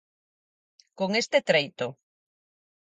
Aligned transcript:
Con 0.97 1.09
este 1.21 1.39
treito. 1.49 1.87